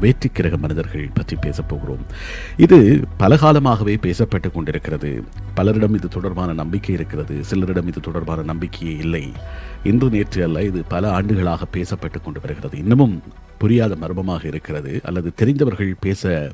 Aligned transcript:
வேற்றிக்கிரக 0.00 0.56
மனிதர்கள் 0.56 1.10
பற்றி 1.14 1.36
பேசப் 1.40 1.68
போகிறோம். 1.68 2.06
இது 2.56 3.04
பல 3.16 3.36
காலமாகவே 3.36 3.94
பேசப்பட்டு 3.94 4.50
கொண்டிருக்கிறது. 4.52 5.24
பலரிடம் 5.56 5.94
இது 5.94 6.08
தொடர்பான 6.08 6.52
நம்பிக்கை 6.52 6.94
இருக்கிறது. 6.94 7.34
சிலரிடம் 7.50 7.86
இது 7.86 8.00
தொடர்பான 8.00 8.42
நம்பிக்கையே 8.42 8.96
இல்லை. 8.96 9.32
இன்று 9.84 10.10
நேற்று 10.10 10.42
அல்ல 10.42 10.62
இது 10.62 10.82
பல 10.88 11.10
ஆண்டுகளாக 11.10 11.64
பேசப்பட்டு 11.72 12.22
கொண்டு 12.24 12.40
வருகிறது. 12.40 12.78
இன்னமும் 12.78 13.22
புரியாத 13.58 13.96
மர்மமாக 13.96 14.46
இருக்கிறது. 14.46 15.00
அல்லது 15.02 15.32
தெரிந்தவர்கள் 15.34 15.96
பேச 16.00 16.50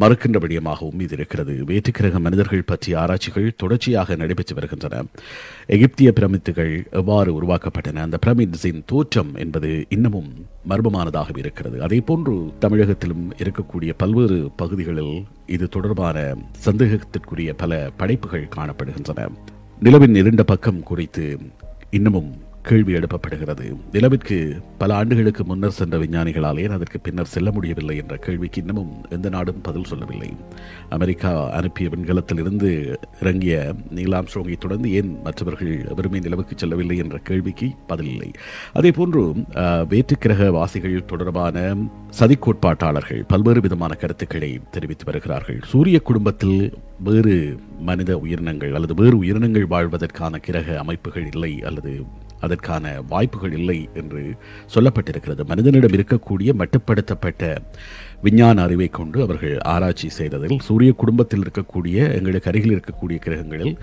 மறுக்கின்ற 0.00 0.38
விடயமாகவும் 0.38 1.00
இது 1.00 1.14
இருக்கிறது 1.16 1.52
வேற்றுக்கிரக 1.52 2.18
மனிதர்கள் 2.18 2.62
பற்றிய 2.62 3.00
ஆராய்ச்சிகள் 3.00 3.54
தொடர்ச்சியாக 3.56 4.16
நடைபெற்று 4.16 4.54
வருகின்றன. 4.54 5.04
எகிப்திய 5.66 6.12
பிரமித்துகள் 6.12 6.86
எவ்வாறு 6.90 7.42
உருவாக்கப்பட்டன? 7.42 7.96
அந்த 7.96 8.18
பிரமிட்ஸின் 8.26 8.82
தோற்றம் 8.86 9.34
என்பது 9.34 9.86
இன்னமும் 9.88 10.46
மர்மமானதாக 10.68 11.38
இருக்கிறது. 11.38 11.82
அதே 11.82 12.00
போன்று 12.00 12.52
தமிழகத்திலும் 12.60 13.32
இருக்கக்கூடிய 13.38 13.92
பல்வேறு 13.96 14.50
பகுதிகளில் 14.56 15.24
இது 15.46 15.68
தொடர்பான 15.68 16.36
சந்தேகத்திற்குரிய 16.64 17.52
பல 17.56 17.90
படைப்புகள் 17.96 18.48
காணப்படுகின்றன. 18.56 19.28
நிலவின் 19.80 20.14
இருண்ட 20.14 20.42
பக்கம் 20.42 20.82
குறித்து 20.82 21.38
இன்னமும் 21.90 22.34
கேள்வி 22.68 22.92
எழுப்பப்படுகிறது. 22.98 23.66
நிலவிற்கு 23.94 24.36
பல 24.82 24.90
ஆண்டுகளுக்கு 24.98 25.42
முன்னர் 25.50 25.74
சென்ற 25.78 25.96
விஞ்ஞானிகளால் 26.02 26.60
ஏன் 26.62 26.74
அதற்கு 26.76 26.98
பின்னர் 27.06 27.30
செல்ல 27.32 27.48
முடியவில்லை 27.56 27.96
என்ற 28.02 28.14
கேள்விக்கு 28.26 28.60
இன்னமும் 28.62 28.92
எந்த 29.16 29.28
நாடும் 29.34 29.60
பதில் 29.66 29.88
சொல்லவில்லை. 29.90 30.30
அமெரிக்கா 30.96 31.32
அனுப்பிய 31.58 31.88
விண்கலத்தில் 31.94 32.40
இருந்து 32.44 32.70
இறங்கிய 33.22 33.56
நீலாம்ஸ்ட்ரோங்கை 33.98 34.56
தொடர்ந்து 34.64 34.90
ஏன் 35.00 35.10
மற்றவர்கள் 35.26 35.74
எவருமே 35.94 36.18
நிலவுக்கு 36.18 36.56
செல்லவில்லை 36.56 36.96
என்ற 37.04 37.18
கேள்விக்கு 37.30 37.68
பதில் 37.92 38.10
இல்லை. 38.14 38.30
அதே 38.72 38.92
போன்று 39.00 39.24
வேற்றுக்கிரக 39.92 40.50
வாசிகள் 40.58 40.98
தொடர்பான 41.12 41.66
சதி 42.20 42.38
கோட்பாட்டாளர்கள் 42.46 43.22
பல்வேறு 43.34 43.60
விதமான 43.60 43.92
கருத்துக்களை 43.94 44.50
தெரிவித்து 44.70 45.04
வருகிறார்கள். 45.10 45.60
சூரிய 45.74 45.98
குடும்பத்தில் 46.08 46.58
வேறு 47.08 47.36
மனித 47.88 48.12
உயிரினங்கள் 48.24 48.74
அல்லது 48.76 48.94
வேறு 49.00 49.16
உயிரினங்கள் 49.22 49.72
வாழ்வதற்கான 49.72 50.38
கிரக 50.48 50.76
அமைப்புகள் 50.82 51.26
இல்லை 51.32 51.54
அல்லது 51.70 51.92
அதற்கான 52.46 52.94
வாய்ப்புகள் 53.12 53.54
இல்லை 53.60 53.78
என்று 54.00 54.22
சொல்லப்பட்டிருக்கிறது. 54.74 55.42
மனிதனிடம் 55.52 55.96
இருக்கக்கூடிய 55.98 56.50
மட்டுப்படுத்தப்பட்ட 56.60 57.42
விஞ்ஞான 58.26 58.62
அறிவை 58.66 58.88
கொண்டு 58.98 59.18
அவர்கள் 59.24 59.54
ஆராய்ச்சி 59.72 60.08
செய்ததில் 60.18 60.56
சூரிய 60.68 60.92
குடும்பத்தில் 61.02 61.44
இருக்கக்கூடிய 61.44 61.96
எங்களுக்கு 62.18 62.50
அருகில் 62.52 62.74
இருக்கக்கூடிய 62.76 63.18
கிரகங்களில் 63.26 63.74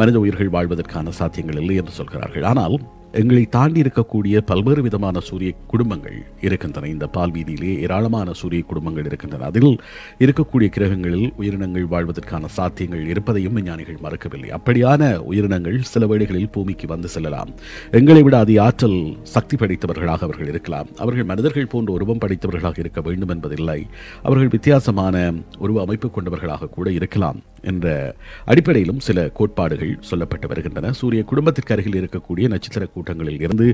மனித 0.00 0.18
உயிர்கள் 0.24 0.54
வாழ்வதற்கான 0.56 1.14
சாத்தியங்கள் 1.20 1.60
இல்லை 1.62 1.76
என்று 1.82 1.94
சொல்கிறார்கள். 2.00 2.46
ஆனால் 2.52 2.76
எங்களை 3.20 3.46
தாண்டி 3.46 3.80
இருக்கக்கூடிய 3.80 4.38
பல்வேறு 4.38 4.82
விதமான 4.82 5.20
சூரிய 5.20 5.50
குடும்பங்கள் 5.66 6.26
இருக்கின்றன. 6.40 6.88
இந்த 6.88 7.06
பால் 7.06 7.30
வீதியிலே 7.30 7.78
ஏராளமான 7.80 8.32
சூரிய 8.32 8.62
குடும்பங்கள் 8.62 9.04
இருக்கின்றன. 9.04 9.44
அதில் 9.44 9.80
இருக்கக்கூடிய 10.18 10.66
கிரகங்களில் 10.66 11.32
உயிரினங்கள் 11.36 11.86
வாழ்வதற்கான 11.86 12.46
சாத்தியங்கள் 12.56 13.06
இருப்பதையும் 13.06 13.52
விஞ்ஞானிகள் 13.52 13.96
மறக்கவில்லை. 14.00 14.50
அப்படியான 14.58 15.16
உயிரினங்கள் 15.16 15.78
சில 15.82 16.06
வேளைகளில் 16.06 16.50
பூமிக்கு 16.50 16.86
வந்து 16.86 17.08
செல்லலாம். 17.08 17.48
எங்களை 17.90 18.22
விட 18.22 18.38
அதி 18.38 18.58
ஆற்றல் 18.58 19.16
சக்தி 19.22 19.56
படைத்தவர்களாக 19.56 20.24
அவர்கள் 20.28 20.48
இருக்கலாம். 20.48 20.86
அவர்கள் 20.96 21.24
மனிதர்கள் 21.24 21.66
போன்ற 21.66 21.92
உருவம் 21.92 22.18
படைத்தவர்களாக 22.18 22.78
இருக்க 22.78 23.00
வேண்டும் 23.00 23.28
என்பதில்லை. 23.28 23.86
அவர்கள் 24.22 24.48
வித்தியாசமான 24.48 25.32
உருவ 25.58 25.80
அமைப்பு 25.80 26.10
கொண்டவர்களாக 26.10 26.68
கூட 26.68 26.90
இருக்கலாம் 26.90 27.40
என்ற 27.62 28.14
அடிப்படையிலும் 28.44 29.00
சில 29.00 29.28
கோட்பாடுகள் 29.28 29.98
சொல்லப்பட்டு 30.10 30.46
வருகின்றன. 30.46 30.92
சூரிய 30.92 31.22
குடும்பத்திற்கு 31.22 31.74
அருகில் 31.74 31.98
இருக்கக்கூடிய 32.02 32.48
நட்சத்திர 32.48 32.84
கூட்டங்களில் 33.06 33.42
இருந்து 33.46 33.66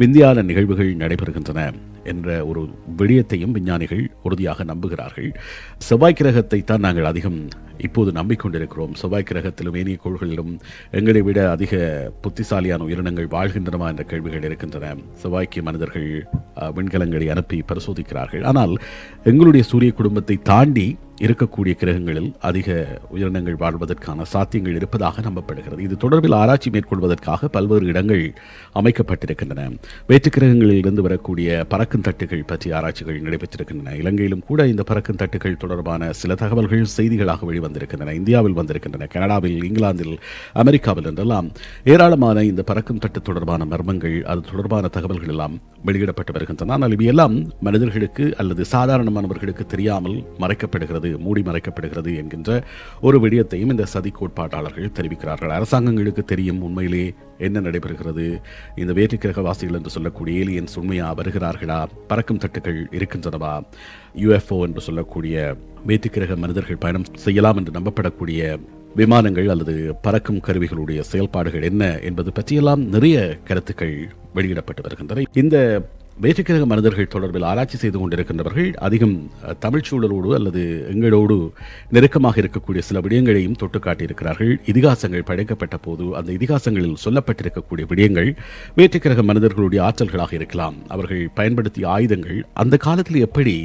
விந்தியான 0.00 0.42
நிகழ்வுகள் 0.50 0.90
நடைபெறுகின்றன 1.02 1.60
என்ற 2.12 2.28
ஒரு 2.50 2.60
விடயத்தையும் 2.98 3.54
விஞ்ஞானிகள் 3.56 4.02
உறுதியாக 4.26 4.64
நம்புகிறார்கள். 4.72 5.30
செவ்வாய் 5.86 6.18
கிரகத்தை 6.18 6.58
தான் 6.70 6.84
நாங்கள் 6.86 7.08
அதிகம் 7.10 7.38
இப்போது 7.86 8.10
நம்பிக்கொண்டிருக்கிறோம். 8.18 8.92
செவ்வாய் 9.00 9.26
கிரகத்திலும் 9.30 9.76
ஏனைய 9.80 9.98
கோள்களிலும் 10.04 10.52
எங்களை 10.98 11.22
விட 11.28 11.38
அதிக 11.54 11.72
புத்திசாலியான 12.24 12.86
உயிரினங்கள் 12.88 13.32
வாழ்கின்றனவா 13.36 13.88
என்ற 13.92 14.04
கேள்விகள் 14.12 14.46
இருக்கின்றன. 14.48 14.92
செவ்வாய்க்கு 15.22 15.62
மனிதர்கள் 15.68 16.08
விண்கலங்களை 16.78 17.28
அனுப்பி 17.34 17.58
பரிசோதிக்கிறார்கள். 17.72 18.46
ஆனால் 18.52 18.74
எங்களுடைய 19.32 19.64
சூரிய 19.72 19.92
குடும்பத்தை 20.00 20.38
தாண்டி 20.52 20.86
இருக்கக்கூடிய 21.24 21.74
கிரகங்களில் 21.80 22.28
அதிக 22.40 22.98
உயிரினங்கள் 23.10 23.56
வாழ்வதற்கான 23.56 24.24
சாத்தியங்கள் 24.32 24.74
இருப்பதாக 24.74 25.20
நம்பப்படுகிறது. 25.20 25.78
இது 25.78 25.96
தொடர்பில் 26.02 26.34
ஆராய்ச்சி 26.34 26.70
மேற்கொள்வதற்காக 26.70 27.48
பல்வேறு 27.48 27.86
இடங்கள் 27.86 28.24
அமைக்கப்பட்டிருக்கின்றன. 28.80 29.78
வேற்று 30.06 30.30
கிரகங்களில் 30.30 30.78
இருந்து 30.78 31.02
வரக்கூடிய 31.02 31.64
பறக்கும் 31.68 32.04
தட்டுகள் 32.08 32.44
பற்றிய 32.46 32.76
ஆராய்ச்சிகள் 32.76 33.20
நடைபெற்றிருக்கின்றன. 33.20 33.94
இலங்கையிலும் 34.02 34.44
கூட 34.46 34.66
இந்த 34.66 34.82
பறக்கும் 34.82 35.20
தட்டுகள் 35.22 35.56
தொடர்பான 35.56 36.12
சில 36.12 36.34
தகவல்கள் 36.34 36.84
செய்திகளாக 36.96 37.48
வெளிவந்திருக்கின்றன. 37.50 38.14
இந்தியாவில் 38.20 38.58
வந்திருக்கின்றன 38.60 39.06
கனடாவில் 39.06 39.64
இங்கிலாந்தில் 39.70 40.14
அமெரிக்காவில் 40.52 41.04
என்றெல்லாம் 41.04 41.48
ஏராளமான 41.84 42.44
இந்த 42.50 42.62
பறக்கும் 42.62 42.98
தட்டு 42.98 43.22
தொடர்பான 43.22 43.64
மர்மங்கள் 43.64 44.22
அது 44.22 44.40
தொடர்பான 44.50 44.88
தகவல்கள் 44.88 45.28
எல்லாம் 45.28 45.56
வெளியிடப்பட்டு 45.84 46.32
வருகின்றன. 46.32 46.72
ஆனால் 46.72 46.90
இவையெல்லாம் 46.90 47.34
மனிதர்களுக்கு 47.60 48.24
அல்லது 48.36 48.64
சாதாரணமானவர்களுக்கு 48.72 49.66
தெரியாமல் 49.66 50.16
மறைக்கப்படுகிறது 50.40 51.04
மூடி 51.18 51.42
மறைக்கப்படுகிறது 51.42 52.16
என்கின்ற 52.16 52.64
ஒரு 53.00 53.20
விடயத்தையும் 53.20 53.70
இந்த 53.70 53.84
சதி 53.84 54.12
கோட்பாட்டாளர்கள் 54.20 54.92
தெரிவிக்கிறார்கள். 54.92 55.54
அரசாங்கங்களுக்கு 55.58 56.24
தெரியும் 56.24 56.62
உண்மையிலே 56.62 57.14
என்ன 57.38 57.60
நடைபெறுகிறது. 57.60 58.40
இந்த 58.76 58.92
வேற்றுக்கிரகவாசிகள் 58.92 59.72
என்று 59.72 59.90
சொல்லக்கூடிய 59.90 60.44
ஏலியன்ஸ் 60.44 60.78
உண்மையா 60.78 61.14
வருகிறார்களா? 61.14 61.86
பறக்கும் 62.06 62.38
தட்டுகள் 62.38 62.86
இருக்கின்றனவா? 62.90 63.62
யுஎஃப்ஓ 64.16 64.60
என்று 64.60 64.80
சொல்லக்கூடிய 64.80 65.56
வேற்றுக்கிரக 65.86 66.36
மனிதர்கள் 66.36 66.76
பயணம் 66.76 67.04
செய்யலாம் 67.14 67.56
என்று 67.56 67.80
நம்பப்படக்கூடிய 67.80 68.60
விமானங்கள் 68.94 69.48
அல்லது 69.48 69.94
பறக்கும் 70.02 70.40
கருவிகளுடைய 70.46 71.00
செயல்பாடுகள் 71.00 71.62
என்ன 71.62 71.98
என்பது 71.98 72.32
பற்றியெல்லாம் 72.32 72.88
நிறைய 72.88 73.38
கருத்துக்கள் 73.44 74.08
வெளியிடப்பட்டு 74.34 74.82
வருகின்றன. 74.82 75.22
இந்த 75.32 75.56
வேற்றுக்கிரக 76.24 76.66
மனிதர்கள் 76.70 77.08
தொடர்பில் 77.14 77.46
ஆராய்ச்சி 77.48 77.78
செய்து 77.80 77.98
கொண்டிருக்கின்றவர்கள் 77.98 78.68
அதிகம் 78.86 79.16
தமிழ் 79.64 79.84
சூழலோடு 79.88 80.30
அல்லது 80.36 80.62
எங்களோடு 80.92 81.36
நெருக்கமாக 81.94 82.40
இருக்கக்கூடிய 82.42 82.82
சில 82.88 83.00
விடயங்களையும் 83.00 83.58
தொட்டு 83.62 83.78
காட்டியிருக்கிறார்கள். 83.78 84.52
இதிகாசங்கள் 84.72 85.26
படைக்கப்பட்ட 85.30 85.76
போது 85.86 86.04
அந்த 86.20 86.32
இதிகாசங்களில் 86.38 86.96
சொல்லப்பட்டிருக்கக்கூடிய 87.04 87.86
விடயங்கள் 87.92 88.30
வேற்றுக்கிரக 88.78 89.24
மனிதர்களுடைய 89.30 89.82
ஆற்றல்களாக 89.88 90.34
இருக்கலாம். 90.38 90.78
அவர்கள் 90.96 91.22
பயன்படுத்திய 91.40 91.88
ஆயுதங்கள் 91.96 92.40
அந்த 92.64 92.76
காலத்தில் 92.86 93.24
எப்படி 93.28 93.56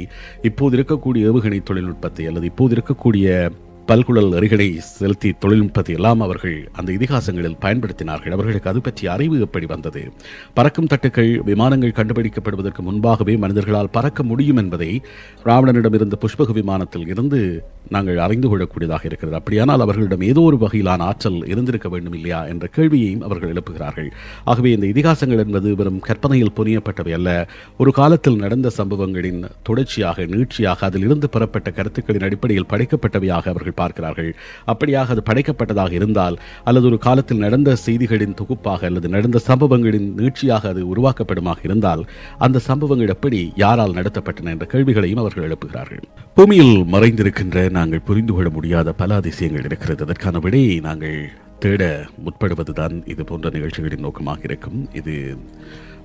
இப்போது 0.50 0.76
இருக்கக்கூடிய 0.78 1.30
ஏவுகணை 1.30 1.62
தொழில்நுட்பத்தை 1.70 2.26
அல்லது 2.26 2.48
இப்போது 2.52 2.74
இருக்கக்கூடிய 2.78 3.50
பல்குழல் 3.86 4.34
அறிகளை 4.34 4.80
செலுத்தி 4.80 5.32
தொழில்நுட்பத்தை 5.32 5.94
எல்லாம் 5.94 6.20
அவர்கள் 6.20 6.68
அந்த 6.72 6.92
இதிகாசங்களில் 6.92 7.56
பயன்படுத்தினார்கள். 7.60 8.30
அவர்களுக்கு 8.30 8.70
அது 8.70 8.80
பற்றிய 8.80 9.12
அறிவு 9.12 9.40
எப்படி 9.40 9.66
வந்தது? 9.66 10.12
பறக்கும் 10.54 10.86
தட்டுக்கள் 10.86 11.42
விமானங்கள் 11.44 11.90
கண்டுபிடிக்கப்படுவதற்கு 11.90 12.78
முன்பாகவே 12.78 13.36
மனிதர்களால் 13.36 13.90
பறக்க 13.90 14.22
முடியும் 14.22 14.56
என்பதை 14.56 15.02
ராவணனிடம் 15.44 15.94
இருந்த 15.94 16.18
புஷ்பக 16.20 16.52
விமானத்தில் 16.52 17.06
இருந்து 17.06 17.64
நாங்கள் 17.94 18.18
அறிந்து 18.18 18.48
கொள்ளக்கூடியதாக 18.50 19.04
இருக்கிறது. 19.08 19.36
அப்படியானால் 19.38 19.84
அவர்களிடம் 19.84 20.24
ஏதோ 20.30 20.40
ஒரு 20.40 20.58
வகையிலான 20.62 21.06
ஆற்றல் 21.10 21.38
இருந்திருக்க 21.46 21.88
வேண்டும் 21.88 22.16
இல்லையா 22.18 22.46
என்ற 22.52 22.66
கேள்வியையும் 22.66 23.24
அவர்கள் 23.28 23.52
எழுப்புகிறார்கள். 23.54 24.08
ஆகவே 24.44 24.72
இந்த 24.72 24.86
இதிகாசங்கள் 24.92 25.42
என்பது 25.44 25.76
வெறும் 25.80 26.00
கற்பனையில் 26.08 26.54
புனியப்பட்டவை 26.58 27.12
அல்ல. 27.18 27.30
ஒரு 27.76 27.92
காலத்தில் 28.00 28.38
நடந்த 28.44 28.70
சம்பவங்களின் 28.78 29.42
தொடர்ச்சியாக 29.62 30.26
நீட்சியாக 30.34 30.84
அதிலிருந்து 30.88 31.28
பெறப்பட்ட 31.36 31.70
கருத்துக்களின் 31.70 32.26
அடிப்படையில் 32.28 32.68
படைக்கப்பட்டவையாக 32.72 33.44
அவர்கள் 33.54 33.78
பார்க்கிறார்கள். 33.82 34.30
அப்படியாக 34.72 35.14
அது 35.16 35.24
படைக்கப்பட்டதாக 35.30 35.92
இருந்தால் 35.92 36.38
அல்லது 36.64 36.86
ஒரு 36.86 36.98
காலத்தில் 36.98 37.44
நடந்த 37.46 37.76
செய்திகளின் 37.86 38.38
தொகுப்பாக 38.40 38.86
அல்லது 38.90 39.08
நடந்த 39.08 39.38
சம்பவங்களின் 39.48 40.08
நீட்சியாக 40.20 40.68
அது 40.72 40.82
உருவாக்கப்படுமாக 40.94 41.60
இருந்தால் 41.62 42.04
அந்த 42.38 42.58
சம்பவங்கள் 42.68 43.14
எப்படி 43.16 43.52
யாரால் 43.56 43.96
நடத்தப்பட்டன 43.98 44.52
என்ற 44.54 44.66
கேள்விகளையும் 44.72 45.22
அவர்கள் 45.24 45.46
எழுப்புகிறார்கள். 45.48 46.02
பூமியில் 46.34 46.76
மறைந்திருக்கின்ற 46.94 47.58
நாங்கள் 47.76 48.06
புரிந்து 48.08 48.32
கொள்ள 48.34 48.48
முடியாத 48.56 48.88
பல 49.00 49.16
அதிசயங்கள் 49.20 49.66
இருக்கிறது 49.68 50.04
அதற்கான 50.06 50.38
விடையை 50.46 50.76
நாங்கள் 50.88 51.16
தேட 51.62 51.82
முற்படுவதுதான் 52.24 52.94
இது 53.12 53.22
போன்ற 53.28 53.50
நிகழ்ச்சிகளின் 53.56 54.04
நோக்கமாக 54.06 54.40
இருக்கும். 54.48 54.78
இது 55.00 55.14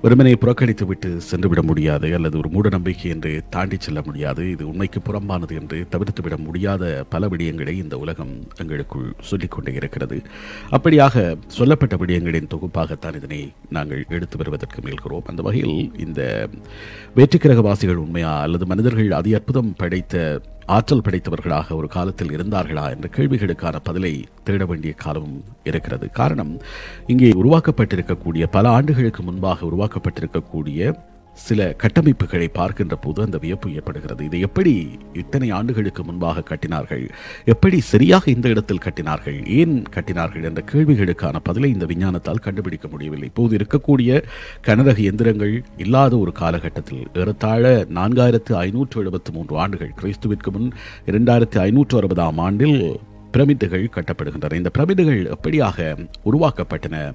வெறுமனை 0.02 0.32
புறக்கணித்து 0.42 0.84
விட்டு 0.88 1.08
சென்றுவிட 1.28 1.60
முடியாது 1.68 2.08
அல்லது 2.16 2.36
ஒரு 2.40 2.48
மூட 2.54 2.68
நம்பிக்கை 2.74 3.08
என்று 3.14 3.30
தாண்டி 3.54 3.76
செல்ல 3.86 4.00
முடியாது. 4.08 4.42
இது 4.54 4.62
உண்மைக்கு 4.70 5.00
புறம்பானது 5.06 5.54
என்று 5.60 5.78
தவிர்த்துவிட 5.94 6.36
முடியாத 6.44 6.82
பல 7.14 7.28
விடயங்களை 7.32 7.74
இந்த 7.84 7.96
உலகம் 8.04 8.34
எங்களுக்குள் 8.62 9.08
சொல்லிக்கொண்டே 9.30 9.72
இருக்கிறது. 9.80 10.18
அப்படியாக 10.76 11.24
சொல்லப்பட்ட 11.56 11.96
விடயங்களின் 12.02 12.52
தொகுப்பாகத்தான் 12.54 13.18
இதனை 13.20 13.40
நாங்கள் 13.78 14.04
எடுத்து 14.18 14.38
வருவதற்கு 14.42 14.84
முயல்கிறோம். 14.84 15.26
அந்த 15.32 15.42
வகையில் 15.48 15.80
இந்த 16.06 16.20
வேற்றுக்கிரகவாசிகள் 17.18 18.04
உண்மையா 18.04 18.34
அல்லது 18.46 18.66
மனிதர்கள் 18.74 19.18
அதி 19.20 19.32
அற்புதம் 19.40 19.74
படைத்த 19.82 20.16
ஆற்றல் 20.74 21.04
படைத்தவர்களாக 21.04 21.74
ஒரு 21.74 21.88
காலத்தில் 21.88 22.30
இருந்தார்களா 22.30 22.84
என்ற 22.94 23.08
கேள்விகளுக்கான 23.16 23.76
பதிலை 23.82 24.12
தேட 24.44 24.64
வேண்டிய 24.64 24.92
காலமும் 25.04 25.44
இருக்கிறது. 25.64 26.10
காரணம் 26.10 26.52
இங்கே 27.06 27.30
உருவாக்கப்பட்டிருக்கக்கூடிய 27.30 28.46
பல 28.50 28.68
ஆண்டுகளுக்கு 28.68 29.22
முன்பாக 29.22 29.66
உருவாக்கப்பட்டிருக்கக்கூடிய 29.66 30.92
சில 31.46 31.76
கட்டமைப்புகளை 31.82 32.48
பார்க்கின்ற 32.52 32.96
போது 32.96 33.22
அந்த 33.22 33.38
வியப்பு 33.38 33.68
ஏற்படுகிறது. 33.74 34.24
இதை 34.24 34.40
எப்படி 34.40 34.72
இத்தனை 35.12 35.50
ஆண்டுகளுக்கு 35.50 36.04
முன்பாக 36.04 36.42
கட்டினார்கள்? 36.50 37.04
எப்படி 37.44 37.80
சரியாக 37.80 38.30
இந்த 38.30 38.46
இடத்தில் 38.48 38.84
கட்டினார்கள்? 38.84 39.38
ஏன் 39.58 39.84
கட்டினார்கள் 39.94 40.44
என்ற 40.44 40.62
கேள்விகளுக்கான 40.72 41.36
பதிலை 41.42 41.70
இந்த 41.72 41.86
விஞ்ஞானத்தால் 41.86 42.44
கண்டுபிடிக்க 42.46 42.88
முடியவில்லை. 42.88 43.28
இப்போது 43.28 43.56
இருக்கக்கூடிய 43.56 44.22
கனரக 44.66 44.98
எந்திரங்கள் 45.10 45.54
இல்லாத 45.76 46.18
ஒரு 46.18 46.32
காலகட்டத்தில் 46.32 47.04
ஏறத்தாழ 47.14 47.86
நான்காயிரத்து 47.94 48.52
ஐநூற்று 48.52 49.00
எழுபத்து 49.00 49.32
மூன்று 49.32 49.56
ஆண்டுகள். 49.58 49.92
கிறிஸ்துவிற்கு 50.00 50.50
முன் 50.50 50.68
இரண்டாயிரத்து 51.06 51.58
ஐநூற்று 51.58 51.96
அறுபதாம் 52.00 52.40
ஆண்டில் 52.46 52.78
பிரமிட்டுகள் 53.32 53.86
கட்டப்படுகின்றன. 53.94 54.52
இந்த 54.52 54.70
பிரமிட்டுகள் 54.70 55.36
எப்படியாக 55.36 56.08
உருவாக்கப்பட்டன? 56.24 57.14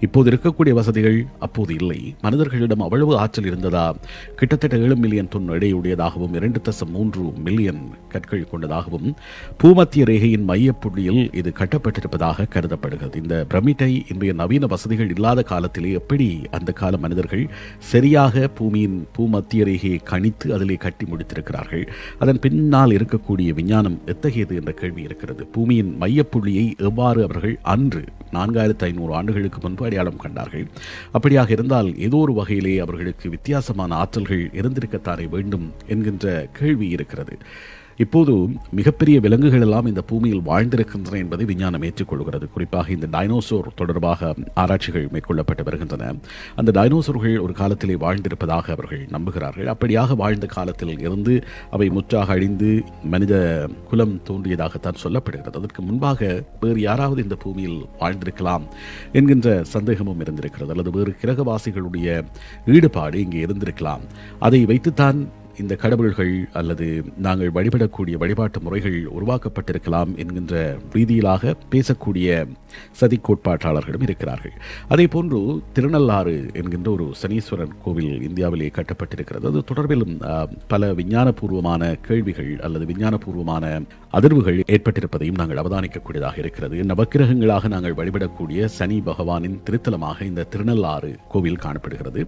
இப்போது 0.00 0.30
இருக்கக்கூடிய 0.30 0.70
வசதிகள் 0.70 1.26
அப்போது 1.38 1.74
இல்லை. 1.74 2.14
மனிதர்களிடம் 2.20 2.80
அவ்வளவு 2.80 3.16
ஆற்றல் 3.16 3.44
இருந்ததா? 3.44 3.94
கிட்டத்தட்ட 4.36 4.76
ஏழு 4.76 4.96
மில்லியன் 4.96 5.28
தொன் 5.28 5.50
எடையுடையதாகவும் 5.50 6.34
இரண்டு 6.34 6.60
தசம் 6.60 6.90
மூன்று 6.90 7.22
மில்லியன் 7.22 7.82
கற்கள் 8.08 8.48
கொண்டதாகவும் 8.48 9.16
பூமத்திய 9.58 10.04
ரேகையின் 10.04 10.46
மையப்புள்ளியில் 10.48 11.36
இது 11.36 11.52
கட்டப்பட்டிருப்பதாக 11.58 12.48
கருதப்படுகிறது. 12.48 13.22
இந்த 13.22 13.44
பிரமிட்டை 13.48 14.04
இன்றைய 14.08 14.34
நவீன 14.34 14.66
வசதிகள் 14.66 15.12
இல்லாத 15.14 15.42
காலத்திலே 15.42 15.92
எப்படி 15.92 16.40
அந்த 16.50 16.72
கால 16.72 16.96
மனிதர்கள் 16.96 17.50
சரியாக 17.78 18.48
பூமியின் 18.48 19.06
பூமத்திய 19.12 19.64
ரேகையை 19.64 19.98
கணித்து 20.10 20.48
அதிலே 20.52 20.74
கட்டி 20.74 21.06
முடித்திருக்கிறார்கள்? 21.06 21.86
அதன் 22.18 22.38
பின்னால் 22.38 22.90
இருக்கக்கூடிய 22.90 23.54
விஞ்ஞானம் 23.54 24.00
எத்தகையது 24.06 24.56
என்ற 24.56 24.72
கேள்வி 24.72 25.02
இருக்கிறது. 25.02 25.48
பூமியின் 25.52 25.96
மையப்புள்ளியை 26.00 26.78
எவ்வாறு 26.78 27.22
அவர்கள் 27.22 27.58
அன்று 27.62 28.04
நான்காயிரத்து 28.32 28.78
ஐநூறு 28.78 29.14
ஆண்டுகளுக்கு 29.14 29.58
முன்பு 29.60 29.84
அடையாளம் 29.84 30.16
கண்டார்கள்? 30.16 30.66
அப்படியாக 31.12 31.50
இருந்தால் 31.50 31.98
ஏதோ 31.98 32.16
ஒரு 32.16 32.32
வகையிலே 32.32 32.78
அவர்களுக்கு 32.78 33.30
வித்தியாசமான 33.30 33.94
ஆற்றல்கள் 34.02 34.44
இருந்திருக்கத்தானே 34.60 35.28
வேண்டும் 35.28 35.72
என்கின்ற 35.86 36.48
கேள்வி 36.52 36.88
இருக்கிறது. 36.88 37.38
இப்போது 38.04 38.34
மிகப்பெரிய 38.78 39.20
விலங்குகள் 39.20 39.60
எல்லாம் 39.60 39.86
இந்த 39.86 40.02
பூமியில் 40.02 40.42
வாழ்ந்திருக்கின்றன 40.46 41.16
என்பதை 41.22 41.44
விஞ்ஞானம் 41.50 41.82
ஏற்றுக்கொள்கிறது. 41.82 42.46
குறிப்பாக 42.54 42.90
இந்த 42.96 43.06
டைனோசோர் 43.12 43.66
தொடர்பாக 43.74 44.34
ஆராய்ச்சிகள் 44.54 45.08
மேற்கொள்ளப்பட்டு 45.14 45.64
வருகின்றன. 45.64 46.14
அந்த 46.56 46.70
டைனோசோர்கள் 46.76 47.34
ஒரு 47.46 47.52
காலத்திலே 47.52 47.94
வாழ்ந்திருப்பதாக 47.94 48.70
அவர்கள் 48.76 49.02
நம்புகிறார்கள். 49.16 49.68
அப்படியாக 49.74 50.16
வாழ்ந்த 50.16 50.46
காலத்தில் 50.46 50.94
இருந்து 50.98 51.34
அவை 51.70 51.88
முற்றாக 51.88 52.32
அழிந்து 52.32 52.70
மனித 53.04 53.34
குலம் 53.90 54.20
தோன்றியதாகத்தான் 54.28 55.00
சொல்லப்படுகிறது. 55.04 55.58
அதற்கு 55.60 55.82
முன்பாக 55.82 56.42
வேறு 56.60 56.80
யாராவது 56.80 57.22
இந்த 57.22 57.34
பூமியில் 57.34 57.80
வாழ்ந்திருக்கலாம் 58.00 58.66
என்கின்ற 59.12 59.48
சந்தேகமும் 59.74 60.20
இருந்திருக்கிறது. 60.20 60.70
அல்லது 60.70 60.90
வேறு 60.90 61.14
கிரகவாசிகளுடைய 61.22 62.24
ஈடுபாடு 62.66 63.18
இங்கே 63.20 63.44
இருந்திருக்கலாம். 63.44 64.04
அதை 64.38 64.64
வைத்துத்தான் 64.64 65.20
இந்த 65.62 65.74
கடவுள்கள் 65.82 66.32
அல்லது 66.60 66.86
நாங்கள் 67.26 67.52
வழிபடக்கூடிய 67.56 68.16
வழிபாட்டு 68.22 68.58
முறைகள் 68.66 68.98
உருவாக்கப்பட்டிருக்கலாம் 69.18 70.12
என்கின்ற 70.22 70.54
ரீதியிலாக 70.94 71.54
பேசக்கூடிய 71.74 72.28
சதி 73.00 73.18
கோட்பாட்டாளர்களும் 73.28 74.04
இருக்கிறார்கள். 74.06 74.54
அதே 74.94 75.06
போன்று 75.14 75.38
திருநள்ளாறு 75.76 76.34
என்கின்ற 76.60 76.88
ஒரு 76.96 77.06
சனீஸ்வரன் 77.22 77.74
கோவில் 77.84 78.12
இந்தியாவிலே 78.28 78.70
கட்டப்பட்டிருக்கிறது. 78.78 79.44
அது 79.50 79.64
தொடர்பிலும் 79.70 80.14
பல 80.72 80.92
விஞ்ஞானபூர்வமான 81.00 81.82
கேள்விகள் 82.08 82.52
அல்லது 82.68 82.86
விஞ்ஞானபூர்வமான 82.92 83.64
அதிர்வுகள் 84.18 84.60
ஏற்பட்டிருப்பதையும் 84.74 85.40
நாங்கள் 85.40 85.60
அவதானிக்கக்கூடியதாக 85.62 86.36
இருக்கிறது. 86.42 86.76
நவக்கிரகங்களாக 86.92 87.68
நாங்கள் 87.74 87.98
வழிபடக்கூடிய 88.00 88.70
சனி 88.78 88.98
பகவானின் 89.10 89.58
திருத்தலமாக 89.66 90.18
இந்த 90.30 90.46
திருநள்ளாறு 90.52 91.10
கோவில் 91.34 91.62
காணப்படுகிறது. 91.64 92.22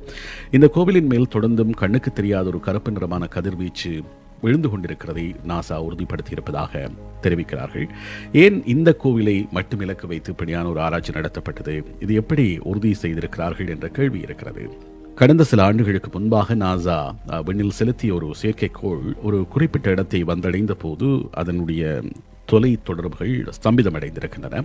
இந்த 0.56 0.66
கோவிலின் 0.76 1.10
மேல் 1.12 1.32
தொடர்ந்தும் 1.36 1.74
கண்ணுக்கு 1.82 2.12
தெரியாத 2.18 2.46
ஒரு 2.52 2.60
கருப்பு 2.68 2.90
நிறமான 2.96 3.21
கதிர்வீச்சு 3.28 4.02
விழுந்து 4.40 4.68
கொண்டிருக்கிறதை 4.68 5.34
நாசா 5.48 5.76
உறுதிப்படுத்தியிருப்பதாக 5.88 6.90
தெரிவிக்கிறார்கள். 7.22 7.88
ஏன் 8.32 8.66
இந்த 8.66 8.96
கோவிலை 9.04 9.50
மட்டும் 9.50 9.80
இலக்கு 9.80 10.06
வைத்து 10.06 10.30
இப்படியான 10.30 10.68
ஒரு 10.68 10.80
ஆராய்ச்சி 10.80 11.12
நடத்தப்பட்டது? 11.12 11.84
இது 12.00 12.14
எப்படி 12.14 12.58
உறுதி 12.58 12.94
செய்திருக்கிறார்கள் 12.94 13.68
என்ற 13.68 13.88
கேள்வி 13.88 14.20
இருக்கிறது. 14.20 14.72
கடந்த 15.14 15.44
சில 15.44 15.64
ஆண்டுகளுக்கு 15.64 16.10
முன்பாக 16.12 16.54
நாசா 16.54 17.14
விண்ணில் 17.44 17.70
செலுத்திய 17.70 18.14
ஒரு 18.14 18.34
செயற்கைக்கோள் 18.42 19.22
ஒரு 19.22 19.48
குறிப்பிட்ட 19.48 19.90
இடத்தை 19.90 20.24
வந்தடைந்த 20.24 20.72
போது 20.78 21.28
அதனுடைய 21.32 22.02
தொலை 22.46 22.78
தொடர்புகள் 22.84 23.32
ஸ்தம்பிதமடைந்திருக்கின்றன. 23.56 24.64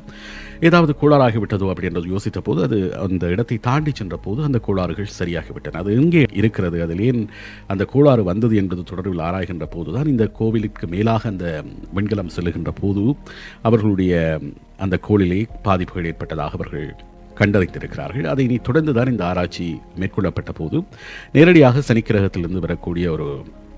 ஏதாவது 0.59 0.95
கோளாறாகிவிட்டதோ 1.01 1.68
அப்படின்றது 1.74 2.07
யோசித்த 2.13 2.38
போது 2.38 2.63
அது 2.63 2.97
அந்த 2.97 3.27
இடத்தை 3.27 3.57
தாண்டி 3.57 3.91
சென்ற 3.94 4.18
போது 4.18 4.44
அந்த 4.44 4.59
கோளாறுகள் 4.59 5.09
சரியாகிவிட்டன. 5.19 5.81
அது 5.83 5.95
எங்கே 5.95 6.24
இருக்கிறது? 6.33 6.81
அதில் 6.81 7.00
ஏன் 7.00 7.29
அந்த 7.68 7.85
கோளாறு 7.85 8.24
வந்தது 8.24 8.56
என்பது 8.56 8.83
தொடர்பில் 8.91 9.25
ஆராய்கின்ற 9.27 9.68
போதுதான் 9.75 10.06
இந்த 10.06 10.27
கோவிலுக்கு 10.27 10.88
மேலாக 10.88 11.29
அந்த 11.29 11.63
விண்கலம் 11.95 12.33
செல்லுகின்ற 12.35 12.74
போது 12.81 13.15
அவர்களுடைய 13.62 14.39
அந்த 14.77 15.00
கோளிலே 15.09 15.45
பாதிப்புகள் 15.63 16.06
ஏற்பட்டதாக 16.06 16.53
அவர்கள் 16.53 16.95
கண்டறிந்திருக்கிறார்கள். 17.39 18.24
அதை 18.24 18.47
நீ 18.47 18.56
தொடர்ந்துதான் 18.56 19.12
இந்த 19.12 19.25
ஆராய்ச்சி 19.25 19.77
மேற்கொள்ளப்பட்ட 20.00 20.51
போது 20.53 20.83
நேரடியாக 21.31 21.81
சனிக்கிரகத்திலிருந்து 21.88 22.65
வரக்கூடிய 22.65 23.12
ஒரு 23.12 23.27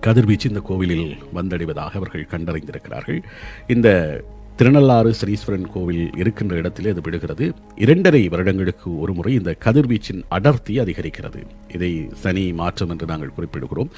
கதிர்வீச்சு 0.02 0.50
இந்த 0.50 0.62
கோவிலில் 0.62 1.08
வந்தடைவதாக 1.36 1.94
அவர்கள் 2.00 2.30
கண்டறிந்திருக்கிறார்கள். 2.32 3.22
இந்த 3.68 3.90
திருநள்ளாறு 4.58 5.14
ஸ்ரீஸ்வரன் 5.20 5.68
கோவில் 5.74 6.10
இருக்கின்ற 6.18 6.56
இடத்திலே 6.56 6.90
அது 6.90 7.02
விடுகிறது 7.02 7.46
இரண்டரை 7.76 8.22
வருடங்களுக்கு 8.28 9.00
ஒரு 9.00 9.14
முறை 9.14 9.34
இந்த 9.34 9.52
கதிர்வீச்சின் 9.66 10.22
அடர்த்தி 10.30 10.80
அதிகரிக்கிறது. 10.80 11.42
இதை 11.74 11.92
சனி 12.14 12.54
மாற்றம் 12.54 12.90
என்று 12.90 13.06
நாங்கள் 13.06 13.36
குறிப்பிடுகிறோம். 13.38 13.92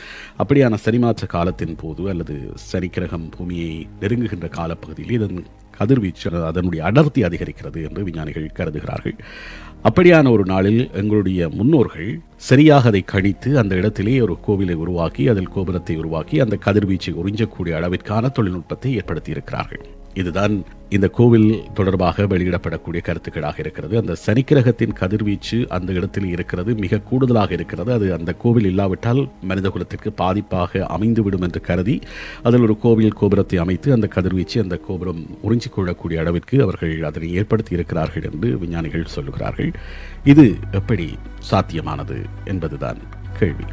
அப்படியான 0.44 0.80
சனி 0.86 0.98
மாற்ற 0.98 1.28
காலத்தின் 1.28 1.76
போது 1.76 2.10
அல்லது 2.10 2.36
சனிக்கிரகம் 2.72 3.28
பூமியை 3.38 3.88
நெருங்குகின்ற 4.02 4.50
காலப்பகுதியில் 4.50 5.16
இதன் 5.20 5.46
கதிர்வீச்சு 5.82 6.30
அதனுடைய 6.52 6.82
அடர்த்தி 6.90 7.24
அதிகரிக்கிறது 7.30 7.82
என்று 7.88 8.04
விஞ்ஞானிகள் 8.08 8.56
கருதுகிறார்கள். 8.60 9.18
அப்படியான 9.90 10.32
ஒரு 10.32 10.44
நாளில் 10.46 10.82
எங்களுடைய 11.02 11.50
முன்னோர்கள் 11.60 12.10
சரியாக 12.50 12.90
அதை 12.90 13.02
கணித்து 13.14 13.50
அந்த 13.62 13.74
இடத்திலே 13.80 14.20
ஒரு 14.26 14.36
கோவிலை 14.48 14.76
உருவாக்கி 14.84 15.24
அதில் 15.32 15.54
கோபுரத்தை 15.56 15.96
உருவாக்கி 16.02 16.36
அந்த 16.46 16.56
கதிர்வீச்சை 16.66 17.14
உறிஞ்சக்கூடிய 17.22 17.80
அளவிற்கான 17.80 18.32
தொழில்நுட்பத்தை 18.32 18.92
ஏற்படுத்தியிருக்கிறார்கள். 19.00 19.84
இதுதான் 20.14 20.64
இந்த 20.90 21.08
கோவில் 21.08 21.64
தொடர்பாக 21.74 22.24
வெளியிடப்படக்கூடிய 22.24 23.02
கருத்துக்களாக 23.08 23.60
இருக்கிறது. 23.60 23.98
அந்த 23.98 24.16
சனிக்கிரகத்தின் 24.26 24.94
கதிர்வீச்சு 24.94 25.66
அந்த 25.70 25.94
இடத்தில் 25.94 26.28
இருக்கிறது 26.28 26.76
மிக 26.76 27.00
கூடுதலாக 27.00 27.54
இருக்கிறது. 27.54 27.92
அது 27.94 28.14
அந்த 28.14 28.34
கோவில் 28.34 28.66
இல்லாவிட்டால் 28.66 29.32
மனித 29.42 29.70
குலத்திற்கு 29.70 30.14
பாதிப்பாக 30.18 30.82
அமைந்துவிடும் 30.96 31.42
என்று 31.42 31.62
கருதி 31.62 32.00
அதில் 32.44 32.62
ஒரு 32.62 32.78
கோவில் 32.78 33.14
கோபுரத்தை 33.14 33.60
அமைத்து 33.60 33.92
அந்த 33.92 34.08
கதிர்வீச்சு 34.08 34.62
அந்த 34.62 34.78
கோபுரம் 34.78 35.26
உறிஞ்சிக் 35.44 35.76
கொள்ளக்கூடிய 35.76 36.20
அளவிற்கு 36.20 36.62
அவர்கள் 36.62 37.04
அதனை 37.04 37.34
ஏற்படுத்தி 37.34 37.74
இருக்கிறார்கள் 37.74 38.24
என்று 38.32 38.58
விஞ்ஞானிகள் 38.58 39.08
சொல்லுகிறார்கள். 39.16 39.74
இது 40.24 40.56
எப்படி 40.72 41.10
சாத்தியமானது 41.52 42.22
என்பதுதான் 42.46 42.98
கேள்வி. 43.40 43.64